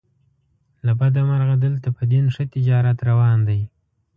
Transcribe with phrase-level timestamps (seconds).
[0.85, 3.61] له بده مرغه دلته په دین ښه تجارت روان دی.